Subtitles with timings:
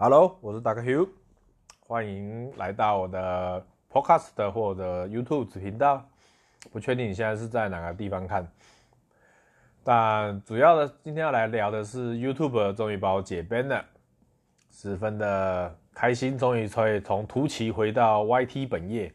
[0.00, 0.80] Hello，我是 Dr.
[0.84, 1.08] Hugh，
[1.80, 6.08] 欢迎来到我的 Podcast 或者 YouTube 子频道。
[6.70, 8.46] 不确定你现在是在哪个地方看，
[9.82, 13.84] 但主要的今天要来聊的是 YouTube 终于把我解编了，
[14.70, 19.12] 十分的开心，终于可以从图奇回到 YT 本业。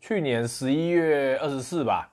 [0.00, 2.10] 去年十一月二十四吧。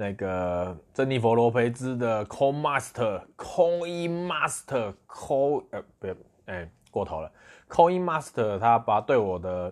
[0.00, 6.08] 那个珍妮佛罗培兹的 Coin Master，Coin Master，Coin 呃不
[6.46, 7.30] 哎过头了
[7.68, 9.70] ，Coin Master 他把对我的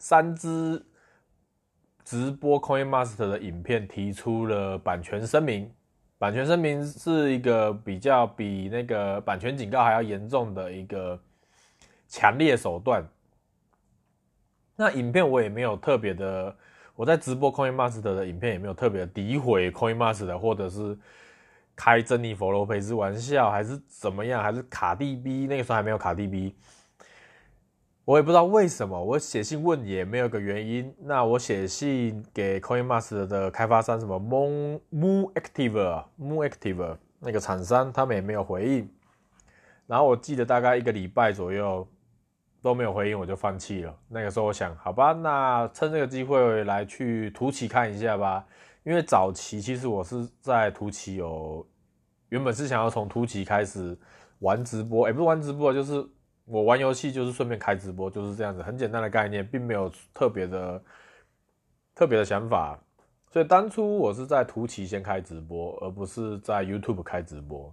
[0.00, 0.84] 三支
[2.04, 5.72] 直播 Coin Master 的影片提出了版权声明，
[6.18, 11.16] 版权声明是一个比较比那个版权警告还要严重的一个
[12.08, 13.06] 强烈手段。
[14.74, 16.56] 那影片我也没有特别的。
[17.00, 20.94] 我在直播 Coin Master 的影片也没有特别诋毁 Coin Master，或者是
[21.74, 26.54] 开珍妮佛罗培兹玩笑，还是怎么样，还是卡蒂 B，那个时候还没有卡蒂 B，
[28.04, 30.94] 我也不知道为什么，我写信问也没有个原因。
[31.00, 38.86] 那我写信给 Coin Master 的开发商，什么 Moon Moon Active Moon Active 那个厂商，他们也没有回应。
[39.86, 41.88] 然后我记得大概一个礼拜左右。
[42.62, 43.96] 都没有回应，我就放弃了。
[44.08, 48.44] 那个时候我想，好吧，那趁这个机会来去图奇看一下吧。
[48.82, 51.66] 因为早期其实我是在图奇有，
[52.30, 53.96] 原本是想要从图奇开始
[54.38, 56.04] 玩直播，也不是玩直播，就是
[56.46, 60.82] 我玩游戏就是顺便开直播，就是这样子，很简单的概念，并没有特别的
[61.94, 62.78] 特别的想法。
[63.30, 67.72] 所以当初我是在图奇先开直播，而不是在 YouTube 开直播。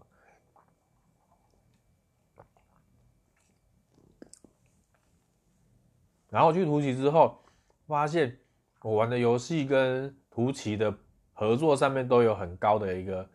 [6.29, 7.39] 然后去图奇之后，
[7.87, 8.37] 发现
[8.81, 10.93] 我玩的游戏跟图奇的
[11.31, 13.25] 合作上面都有很高的一个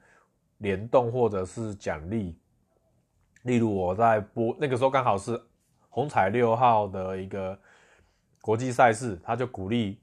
[0.58, 2.38] 联动或者是奖励。
[3.44, 5.40] 例如我在播那个时候刚好是
[5.88, 7.58] 红彩六号的一个
[8.42, 9.98] 国际赛事，他就鼓励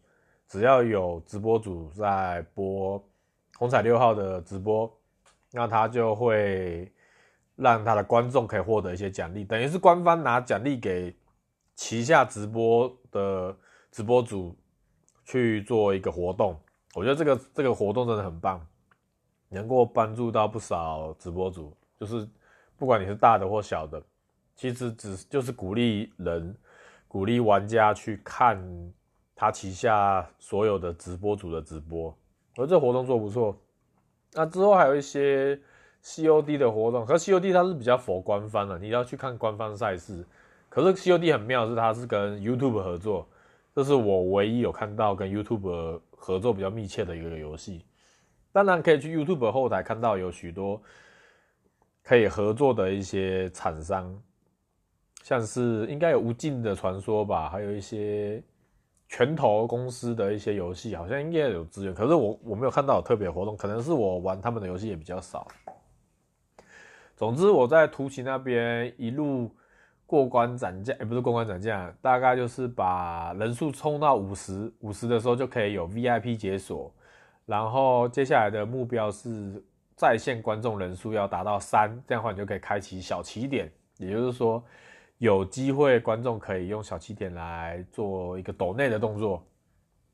[0.48, 3.02] 只要有直播主在播
[3.58, 4.92] 红彩六号的直播，
[5.52, 6.92] 那他就会
[7.56, 11.16] 让他的观众可以获得一些奖励，等于是官方拿奖励给。
[11.80, 13.56] 旗下直播的
[13.90, 14.54] 直播组
[15.24, 16.60] 去做一个活动，
[16.94, 18.60] 我觉得这个这个活动真的很棒，
[19.48, 21.74] 能够帮助到不少直播主。
[21.98, 22.28] 就是
[22.78, 24.04] 不管你是大的或小的，
[24.58, 26.54] 其实只就是鼓励人、
[27.08, 28.62] 鼓励玩家去看
[29.34, 32.14] 他旗下所有的直播组的直播。
[32.58, 33.58] 而这活动做不错。
[34.34, 35.58] 那之后还有一些
[36.04, 40.28] COD 的活动，可 COD 它是比较佛官方的，你要去看官方赛事。
[40.70, 43.28] 可是 COD 很妙，是它是跟 YouTube 合作，
[43.76, 47.84] 这是我唯一有看到跟 YouTube 合作比较密切的一个游戏。
[48.52, 50.80] 当然可以去 YouTube 后台看到有许多
[52.04, 54.16] 可以合作的一些厂商，
[55.24, 58.40] 像是应该有无尽的传说吧，还有一些
[59.08, 61.96] 拳头公司的一些游戏，好像应该有资源。
[61.96, 65.48] 可是我我没有看到有特别活动，可能是我玩他们的游戏也比较少。
[67.16, 69.50] 总之我在图奇那边一路。
[70.10, 76.92] 过关斩将，也不是过关斩将，大概就是把人数冲到五十，五十的时候就可以有 VIP 解锁，
[77.46, 79.64] 然后接下来的目标是
[79.96, 84.64] 在线观众人数要达到三，这样的话你就可以开启小起点，也就是说
[85.20, 89.46] 有机会观众可以用小起点来做一个抖内的动作，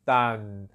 [0.03, 0.67] 但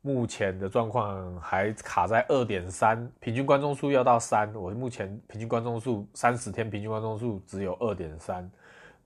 [0.00, 8.50] 目前的状况还卡在二点三，平均观众数要到三，我目前平均观众数三十天平均观众数只有二点三。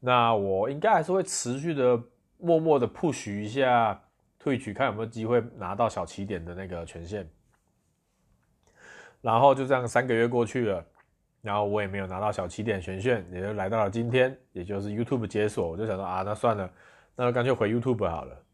[0.07, 2.01] 那我应该还是会持续的
[2.39, 4.01] 默默的 push 一下
[4.41, 7.29] Twitch，看有没有机会拿到小起点的那个权限。
[9.21, 10.87] 然后就这样三个月过去了，
[11.43, 15.69] 然后我也没有拿到小起点权限，也就来到了今天，也就是 YouTube 解锁。
[15.69, 16.71] 我就想说啊，那算了，
[17.17, 18.45] 那干脆回 YouTube 好了。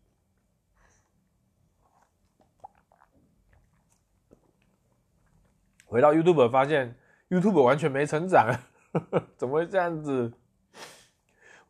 [5.84, 6.96] 回到 YouTube 发现
[7.28, 8.50] YouTube 完全没成长，
[9.36, 10.32] 怎么会这样子？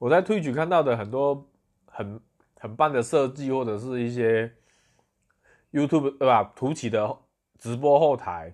[0.03, 1.49] 我在推举看到的很多
[1.87, 2.21] 很
[2.57, 4.53] 很棒的设计，或者是一些
[5.71, 6.43] YouTube 对吧？
[6.57, 7.17] 图奇的
[7.57, 8.53] 直播后台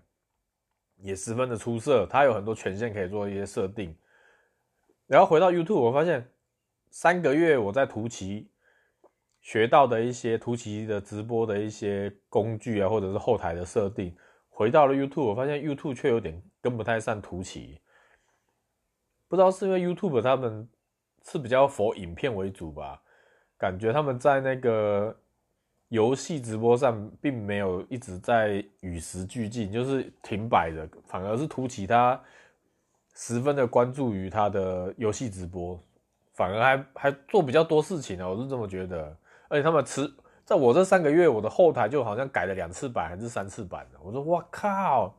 [0.98, 3.96] 也十分的出色，它有很多权限可以做一些设定。
[5.06, 6.30] 然后回到 YouTube，我发现
[6.90, 8.50] 三个月我在图奇
[9.40, 14.14] 学到的一些图奇的直播的一些工具啊，或者是后台的设定，
[14.50, 17.80] 回到了 YouTube，我发现 YouTube 却有点跟不太上图奇。
[19.28, 20.68] 不知道是因为 YouTube 他们。
[21.30, 23.00] 是比较佛影片为主吧，
[23.58, 25.14] 感觉他们在那个
[25.88, 32.18] 游戏直播上并没有一直在与时俱进，就是停摆的，反而是图奇他
[33.14, 35.78] 十分的关注于他的游戏直播，
[36.32, 39.16] 反而还还做比较多事情呢，我是这么觉得。
[39.48, 40.10] 而且他们持
[40.44, 45.14] 在我这三个月，我的后台就好像改了两次版还是三次版的，我说哇靠！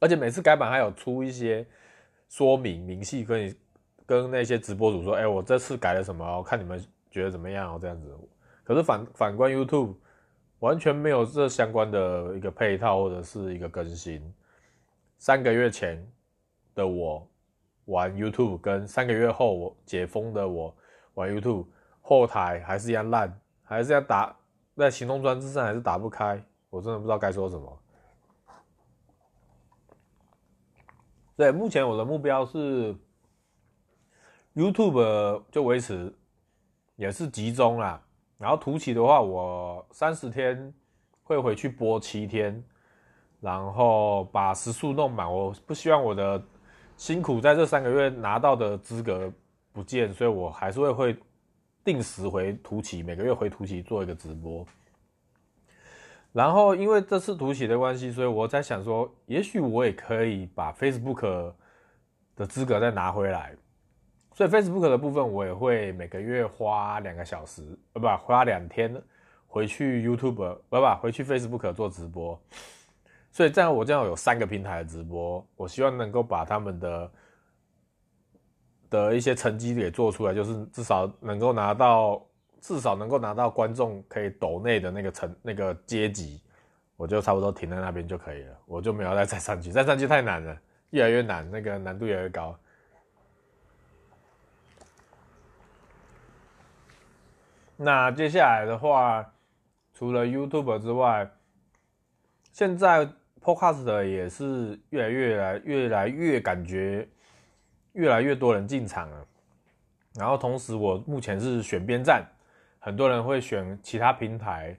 [0.00, 1.66] 而且每次改版还有出一些
[2.28, 3.54] 说明明细，跟你
[4.10, 6.26] 跟那些直播主说，哎，我这次改了什么？
[6.36, 7.78] 我看你们觉得怎么样哦？
[7.80, 8.12] 这样子。
[8.64, 9.94] 可是反反观 YouTube，
[10.58, 14.20] 完全没有这相关的一个配套或者是一个更新。
[15.18, 16.04] 三个月前
[16.74, 17.24] 的我
[17.84, 20.74] 玩 YouTube，跟三个月后我解封的我
[21.14, 21.66] 玩 YouTube，
[22.00, 24.36] 后台还是一样烂，还是要打
[24.74, 27.82] 在行动装置上还是打不开，我真的不知道该说什么。
[31.36, 32.92] 对，目前我的目标是
[34.54, 36.12] YouTube 就维持，
[36.96, 38.02] 也是集中啦。
[38.38, 40.72] 然后图奇的话，我三十天
[41.22, 42.62] 会回去播七天，
[43.40, 45.32] 然后把时数弄满。
[45.32, 46.42] 我不希望我的
[46.96, 49.32] 辛苦在这三个月拿到的资格
[49.72, 51.16] 不见，所以我还是会会
[51.84, 54.66] 定时回图奇，每个月回图奇做一个直播。
[56.32, 61.52] 然后，因为这次图奇的关系，所以我在想说，也许我也可以把 Facebook
[62.36, 63.54] 的资格再拿回来。
[64.40, 68.90] 所以 Facebook 的部分，我也会每个月花两个小时，呃，不，花两天
[69.46, 70.32] 回去 YouTube，
[70.70, 72.40] 不不，回去 Facebook 做直播。
[73.30, 77.10] 所以这样，我这样有三个平台的直播，我希望能够把他们的
[78.88, 82.26] 的一些成绩给做出来，就是至少能够拿到。
[82.62, 86.42] 至少能够拿到观众可以抖内的那个层那个阶级，
[86.94, 90.58] 我就差不多停在那边就可以了，我就没有再再上去，再上去太难了，
[90.90, 92.54] 越来越难，那个难度越来越高。
[97.82, 99.32] 那接下来的话，
[99.94, 101.30] 除了 YouTube 之外，
[102.52, 103.08] 现在
[103.42, 107.08] Podcast 也是越来越来越来越感觉
[107.94, 109.26] 越来越多人进场了，
[110.14, 112.22] 然后同时我目前是选边站。
[112.80, 114.76] 很多人会选其他平台，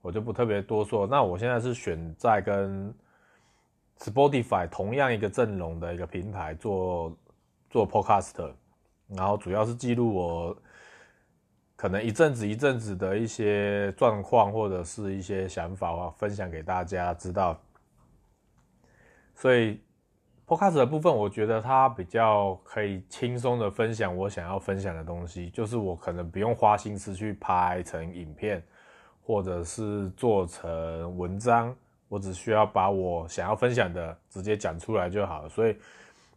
[0.00, 1.08] 我就不特别多说。
[1.08, 2.94] 那我现在是选在跟
[3.98, 7.16] Spotify 同样一个阵容的一个平台做
[7.68, 8.52] 做 Podcast，
[9.08, 10.56] 然后主要是记录我
[11.76, 17.60] 可能一阵子一阵子的一些状况或者是一些想法，我分享给大家知道。
[19.34, 19.80] 所以。
[20.46, 28.62] Podcast 的部分，我觉得它比较可以轻松的分享我想要分享的东西，就是我可能不用花心思去拍成影片，
[29.24, 31.74] 或者是做成文章，
[32.08, 35.48] 我只需要把我想要分享的直接讲出来就好了。
[35.48, 35.74] 所以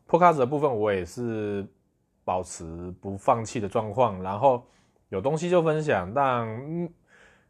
[0.07, 1.67] Podcast 的部分，我也是
[2.23, 4.65] 保持不放弃的状况，然后
[5.09, 6.47] 有东西就分享，但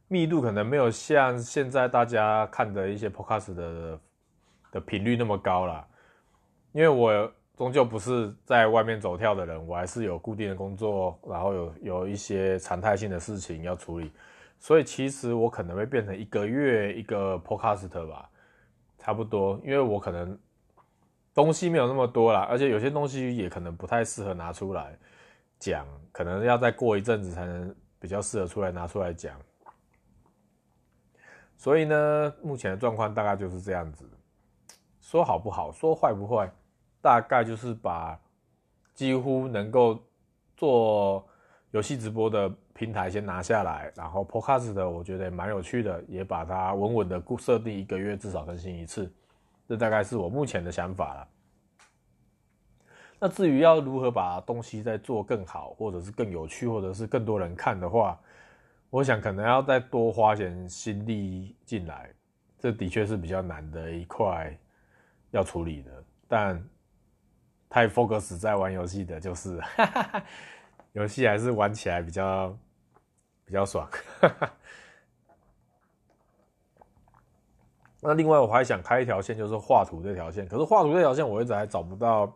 [0.07, 3.99] 密度可能没有像现在大家看的一些 Podcast 的
[4.71, 5.85] 的频率那么高啦。
[6.71, 14.11] 因为我终究不是在外面走跳的人，我还是有固定的工作，然后有有一些常态性的事情要处理，
[14.59, 18.29] 所以其实我可能会变成一个月一个 podcast 吧，
[18.99, 19.59] 差不多。
[19.63, 20.37] 因为我可能
[21.33, 24.95] 东西没有那么多啦，而且有些东西也可能不太适合拿出来
[25.59, 29.39] 讲，可能要再过一阵子才能比较适合出来拿出来讲。
[31.57, 34.07] 所以呢，目前的状况大概就是这样子。
[35.01, 36.51] 说好不好，说坏不坏，
[37.01, 38.19] 大概就是把
[38.93, 39.99] 几乎能够
[40.55, 41.25] 做
[41.71, 49.11] 游戏直播的平台先拿下来，然后 Podcast 的我觉得蛮有趣的，也把它稳稳的固设定一个月至少更新一次，
[49.67, 51.27] 这大概是我目前的想法了。
[53.19, 58.19] 那至于要如何把东西再做更好，或者是更有趣，或者是更多人看的话，
[58.89, 62.11] 我想可能要再多花点心力进来，
[62.59, 64.55] 这的确是比较难的一块。
[65.31, 65.91] 要处理的，
[66.25, 66.69] 但
[67.67, 69.61] 太 focus 在玩游戏的，就是
[70.93, 72.57] 游戏还是玩起来比较
[73.43, 73.85] 比较爽。
[77.99, 80.47] 那另外我还想开一条线，就是画图这条线。
[80.47, 82.33] 可是画图这条线，我一直还找不到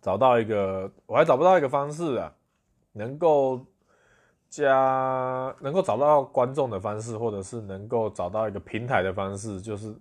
[0.00, 2.32] 找到一个，我还找不到一个方式啊，
[2.92, 3.64] 能够
[4.48, 9.94] 加能够找到观众的方式，或者是能够找到一个平台的方式，就是。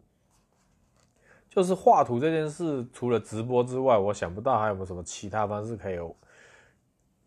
[1.51, 6.15] 就是画图这件事，除了直播之外，我想不到还有没有什么其他方式可以有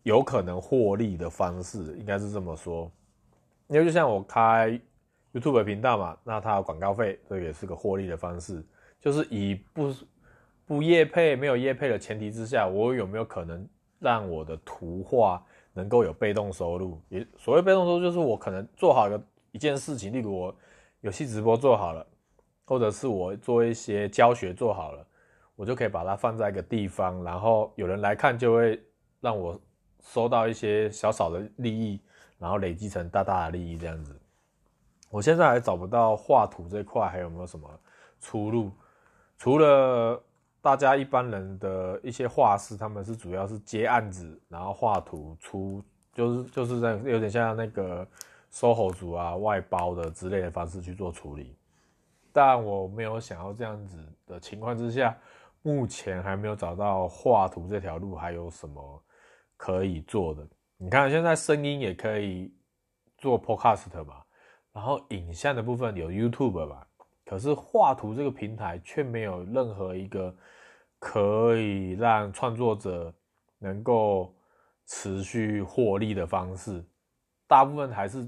[0.03, 2.89] 有可能获利的方式，应该是这么说。
[3.67, 4.79] 因为就像我开
[5.33, 8.65] YouTube 频道嘛，那它有广告费，这也是个获利的方式。
[9.01, 9.93] 就是以不
[10.65, 13.67] 不业配、没有业配的前提之下，我有没有可能
[13.99, 15.43] 让我的图画
[15.73, 17.01] 能够有被动收入？
[17.09, 20.55] 也所谓被动收入，就是我可能做好一个一件事情，例如我
[21.01, 22.05] 游戏直播做好了。
[22.65, 25.05] 或者是我做一些教学做好了，
[25.53, 28.81] 我就可以把它放在一个地方，然后有人来看，就会
[29.19, 29.59] 让我
[30.01, 32.01] 收到一些小小的利益，
[32.39, 34.17] 然后累积成大大的利益这样子。
[35.09, 37.69] 我现在还找不到画图这块还有没有什么
[38.21, 38.71] 出路，
[39.37, 40.23] 除了
[40.63, 48.07] 大家一般人的一些画师，他们是主要是接案子，然后画图出，就是就是在有点像那个
[48.49, 51.53] SOHO 族啊外包的之类的方式去做处理。
[52.31, 55.13] 但我没有想要这样子的情况之下，
[55.63, 59.03] 目前还没有找到画图这条路还有什么
[59.57, 60.47] 可以做的。
[60.77, 62.53] 你看现在声音也可以
[63.17, 64.23] 做 Podcast 嘛。
[64.71, 66.87] 然后影像的部分有 YouTube 吧，
[67.25, 70.35] 可是画图这个平台却没有任何一个
[70.99, 73.13] 可以让创作者
[73.59, 74.33] 能够
[74.85, 76.83] 持续获利的方式。
[77.47, 78.27] 大部分还是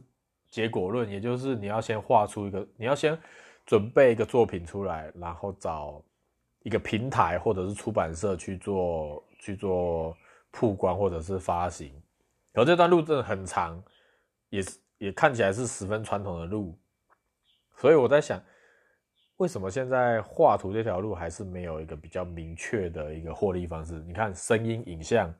[0.49, 3.17] 结果论，也就是你要先画出一个，你要先
[3.65, 6.01] 准备一个作品出来，然后找
[6.63, 10.15] 一个平台或者是出版社去做去做
[10.51, 11.91] 曝光或者是发行。
[12.51, 13.83] 然后这段路真的很长，
[14.49, 14.79] 也是。
[14.97, 16.73] 也看起来是十分传统的路，
[17.75, 18.41] 所以我在想，
[19.37, 23.95] 为什么现在画图这条路还是没有一个比较明确的一个获利方式？
[24.01, 25.33] 你看声音、影像、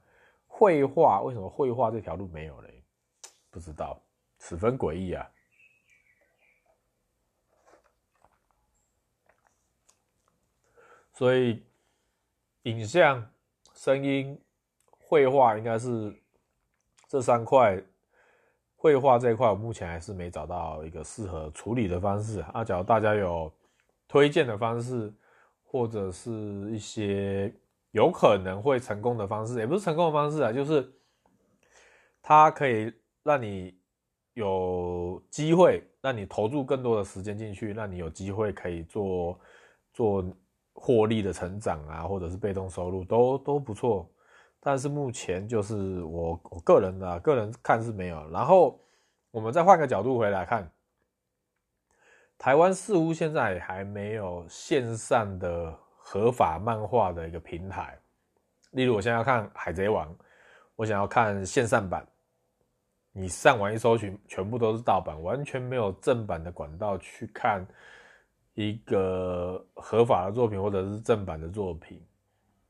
[0.47, 2.83] 绘画，为什么绘画这条路没有嘞？
[3.49, 4.01] 不知道，
[4.39, 5.25] 十分诡异啊！
[11.13, 11.63] 所以，
[12.63, 13.25] 影像、
[13.73, 14.37] 声音、
[14.89, 16.13] 绘画应该是
[17.07, 17.81] 这三块。
[18.75, 22.63] 绘画这一块，我目前还是没找到一个适合处理的方式啊。
[22.63, 23.51] 假如大家有
[24.07, 25.13] 推荐的方式，
[25.63, 26.31] 或者是
[26.71, 27.53] 一些
[27.91, 30.91] 有可能会成功的方式，也不是成功的方式啊，就是
[32.21, 32.93] 它可以
[33.23, 33.77] 让你
[34.33, 39.39] 有机会，让你投入更多的时间进去，让你有机会可以做
[39.93, 40.25] 做
[40.73, 44.09] 获利的成长啊，或者是被动收入都都不错。
[44.59, 48.29] 但是目前就是我我个人的个人看是没有。
[48.31, 48.79] 然后
[49.31, 50.69] 我们再换个角度回来看，
[52.37, 57.97] 台湾似乎现在还没有线上的合法漫画的一个平台。
[58.71, 60.07] 例如，我现在要看《海贼王》，
[60.75, 62.05] 我想要看线上版，
[63.13, 67.65] 你上网一搜寻，全部都是盗版，完全没有正版的管道去看
[68.53, 72.05] 一个合法的作品或者是正版的作品。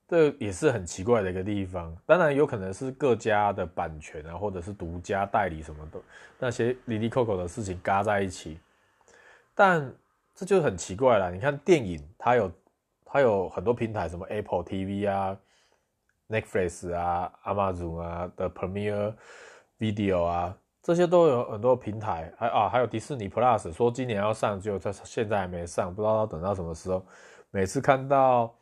[0.08, 6.00] 这也是很奇怪的一个地方，当然有可能是各家的版权啊，或者是独家代理什么的
[6.38, 8.60] 那些哩哩扣扣的事情嘎在一起，
[9.56, 9.92] 但
[10.36, 11.32] 这就很奇怪了。
[11.32, 12.52] 你看电影，它有
[13.04, 15.36] 它有很多平台，什么 Apple TV 啊、
[16.30, 19.14] Netflix 啊、Amazon 啊的 Premier
[19.80, 27.04] Video 啊，这些都有很多平台，还啊还有迪士尼 Plus，说今年要上，就它现在还没上，不知道要等到什么时候。
[27.50, 28.54] 每次看到。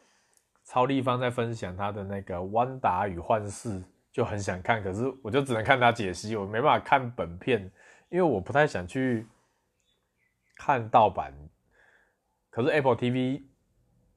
[0.65, 3.69] 超立方在分享他的那个《汪达与幻视》，
[4.13, 7.69] 就很想看，可是我就只能看他解析，我没办法看本片，
[8.07, 9.27] 因为我不太想去
[10.55, 11.33] 看盗版。
[12.49, 13.43] 可是 Apple TV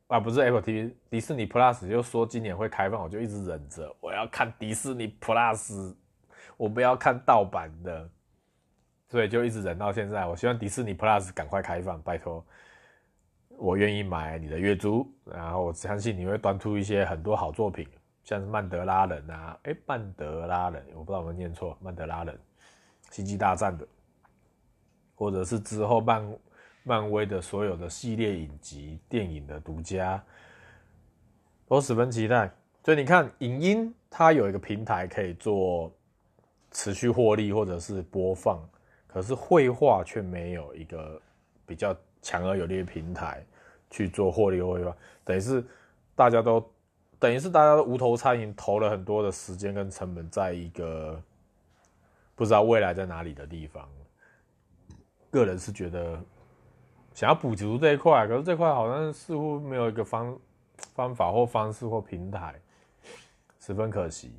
[0.08, 5.94] 啊，不是 Apple TV，迪士尼 Plus 就说今年会开放，我就一直忍着，我要看迪士尼 Plus，
[6.56, 8.10] 我不要看盗版的，
[9.08, 10.26] 所以就一直忍到现在。
[10.26, 12.44] 我希望迪士尼 Plus 赶快开放，拜托。
[13.58, 17.88] 我愿意买你的月租，然后我相信你会端出一些很多好作品，
[18.22, 22.38] 像是曼德拉人啊，诶，曼德拉人，我不知道有没有念错，曼德拉人，
[23.10, 23.88] 星际大战的，
[25.16, 26.38] 或者是之后漫
[26.84, 30.22] 漫威的所有的系列影集、电影的独家，
[31.66, 32.48] 都十分期待。
[32.84, 35.92] 所以你看，影音它有一个平台可以做
[36.70, 38.60] 持续获利或者是播放，
[39.08, 41.20] 可是绘画却没有一个
[41.66, 41.92] 比较。
[42.22, 43.44] 强而有力的平台
[43.88, 45.64] 去做获利会吧，等于是
[46.16, 46.60] 大家都
[47.20, 51.22] 等于是大家都无头苍蝇，投了很多的时间跟成本在一个
[52.34, 53.88] 不知道未来在哪里的地方。
[55.30, 56.20] 个人是觉得
[57.12, 60.38] 想要补足这一块，可是这块好像似乎没有一个方
[60.94, 62.54] 方法或方式或平台，
[63.58, 64.32] 十分可惜。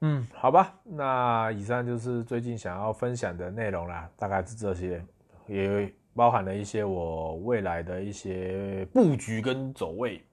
[0.00, 5.04] 嗯，好吧，那以上就是最近想要分享的内容啦，大概是这些，
[5.46, 5.92] 也。
[6.16, 10.24] 包含了一些我未来的一些布局跟走位。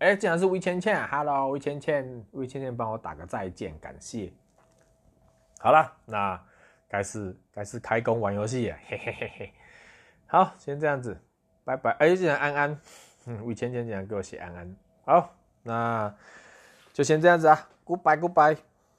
[0.00, 4.30] 哎，竟然是魏倩倩，Hello，魏倩倩，魏倩倩帮我打个再见，感谢。
[5.58, 6.38] 好了，那
[6.88, 9.52] 该是该是开工玩游戏， 嘿嘿嘿嘿。
[10.26, 11.20] 好，先这样子，
[11.64, 11.90] 拜拜。
[11.98, 12.80] 哎，竟然安安，
[13.26, 14.76] 嗯，魏倩倩竟然给我写安安。
[15.04, 16.14] 好，那
[16.92, 18.58] 就先这样子啊，Goodbye，Goodbye。